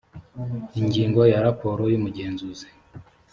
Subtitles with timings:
[0.79, 2.67] ingingo ya raporo y umugenzuzi